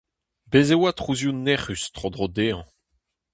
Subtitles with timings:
[0.51, 2.63] Bez' e oa trouzioù nec'hus tro-dro dezhañ.